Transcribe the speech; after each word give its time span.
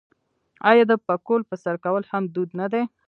آیا 0.69 0.83
د 0.91 0.93
پکول 1.07 1.41
په 1.49 1.55
سر 1.63 1.75
کول 1.85 2.03
هم 2.11 2.23
دود 2.35 2.49
نه 2.59 2.67
دی؟ 2.71 2.83